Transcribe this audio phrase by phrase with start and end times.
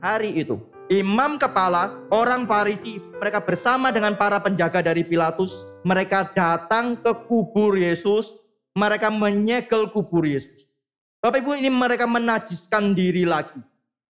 [0.00, 0.56] hari itu,
[0.88, 7.76] imam kepala, orang Farisi, mereka bersama dengan para penjaga dari Pilatus, mereka datang ke kubur
[7.76, 8.34] Yesus,
[8.72, 10.72] mereka menyegel kubur Yesus.
[11.20, 13.60] Bapak Ibu ini mereka menajiskan diri lagi.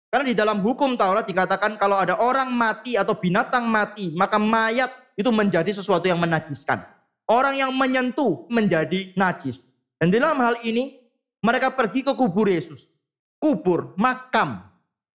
[0.09, 4.93] Karena di dalam hukum Taurat dikatakan kalau ada orang mati atau binatang mati, maka mayat
[5.17, 6.85] itu menjadi sesuatu yang menajiskan.
[7.29, 9.65] Orang yang menyentuh menjadi najis.
[10.01, 10.97] Dan dalam hal ini
[11.45, 12.89] mereka pergi ke kubur Yesus.
[13.37, 14.68] Kubur, makam,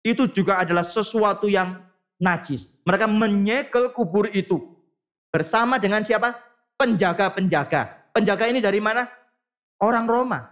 [0.02, 1.78] itu juga adalah sesuatu yang
[2.18, 2.70] najis.
[2.82, 4.58] Mereka menyegel kubur itu
[5.30, 6.38] bersama dengan siapa?
[6.78, 8.10] Penjaga-penjaga.
[8.14, 9.06] Penjaga ini dari mana?
[9.78, 10.46] Orang Roma.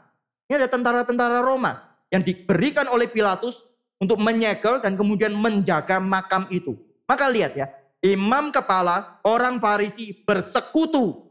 [0.51, 1.79] Ini ada tentara-tentara Roma
[2.11, 3.63] yang diberikan oleh Pilatus
[4.03, 6.75] untuk menyegel dan kemudian menjaga makam itu.
[7.07, 7.71] Maka lihat ya,
[8.03, 11.31] imam kepala orang Farisi bersekutu.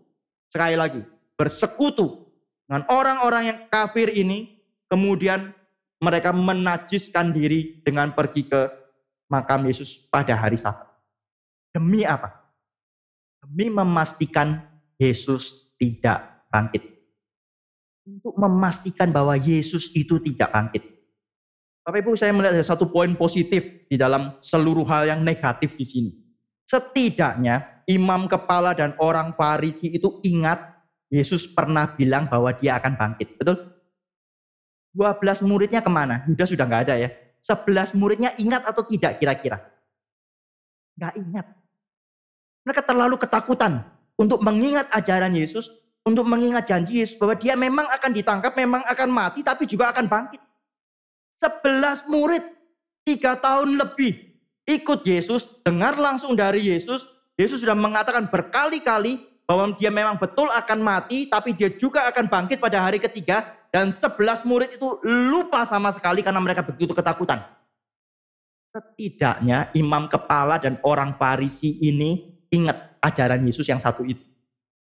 [0.50, 1.02] Sekali lagi,
[1.36, 2.30] bersekutu
[2.66, 5.53] dengan orang-orang yang kafir ini, kemudian
[6.00, 8.61] mereka menajiskan diri dengan pergi ke
[9.28, 10.88] makam Yesus pada hari Sabat.
[11.75, 12.33] Demi apa?
[13.44, 14.64] Demi memastikan
[14.97, 16.83] Yesus tidak bangkit.
[18.09, 20.83] Untuk memastikan bahwa Yesus itu tidak bangkit.
[21.86, 25.86] Bapak Ibu saya melihat ada satu poin positif di dalam seluruh hal yang negatif di
[25.86, 26.11] sini.
[26.66, 30.61] Setidaknya imam kepala dan orang Farisi itu ingat
[31.09, 33.41] Yesus pernah bilang bahwa dia akan bangkit.
[33.41, 33.78] Betul?
[34.94, 36.26] 12 muridnya ke mana?
[36.26, 37.09] Yudas sudah nggak ada ya.
[37.42, 39.63] 11 muridnya ingat atau tidak kira-kira?
[41.00, 41.46] Nggak ingat.
[42.68, 43.86] Mereka terlalu ketakutan
[44.19, 45.72] untuk mengingat ajaran Yesus,
[46.03, 50.12] untuk mengingat janji Yesus bahwa dia memang akan ditangkap, memang akan mati, tapi juga akan
[50.12, 50.41] bangkit.
[51.40, 52.44] 11 murid,
[53.08, 54.30] tiga tahun lebih
[54.68, 57.08] ikut Yesus, dengar langsung dari Yesus.
[57.40, 62.59] Yesus sudah mengatakan berkali-kali bahwa dia memang betul akan mati, tapi dia juga akan bangkit
[62.59, 63.59] pada hari ketiga.
[63.69, 67.46] Dan sebelas murid itu lupa sama sekali karena mereka begitu ketakutan.
[68.74, 74.22] Setidaknya imam kepala dan orang Farisi ini ingat ajaran Yesus yang satu itu.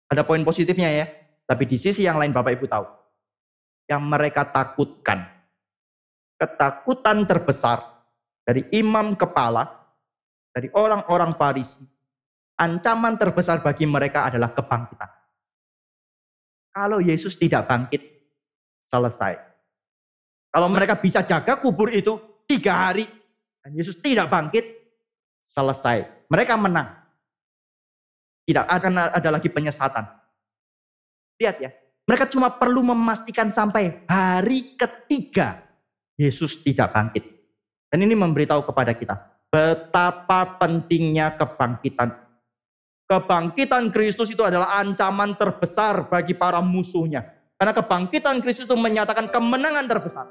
[0.09, 1.07] Ada poin positifnya ya.
[1.45, 2.85] Tapi di sisi yang lain Bapak Ibu tahu.
[3.89, 5.25] Yang mereka takutkan.
[6.41, 7.85] Ketakutan terbesar
[8.45, 9.69] dari imam kepala,
[10.53, 11.85] dari orang-orang Farisi.
[12.57, 15.11] Ancaman terbesar bagi mereka adalah kebangkitan.
[16.73, 18.18] Kalau Yesus tidak bangkit,
[18.89, 19.37] selesai.
[20.49, 22.17] Kalau mereka bisa jaga kubur itu
[22.49, 23.05] tiga hari
[23.61, 24.65] dan Yesus tidak bangkit,
[25.45, 26.27] selesai.
[26.33, 26.89] Mereka menang.
[28.49, 30.09] Tidak akan ada lagi penyesatan.
[31.37, 31.71] Lihat ya,
[32.09, 35.61] mereka cuma perlu memastikan sampai hari ketiga
[36.17, 37.25] Yesus tidak bangkit.
[37.93, 39.17] Dan ini memberitahu kepada kita
[39.49, 42.13] betapa pentingnya kebangkitan.
[43.09, 47.25] Kebangkitan Kristus itu adalah ancaman terbesar bagi para musuhnya.
[47.59, 50.31] Karena kebangkitan Kristus itu menyatakan kemenangan terbesar.